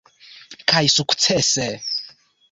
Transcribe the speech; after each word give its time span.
Kaj 0.71 0.81
sukcese! 0.93 1.67